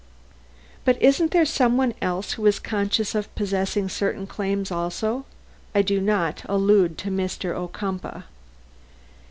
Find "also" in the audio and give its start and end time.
4.71-5.27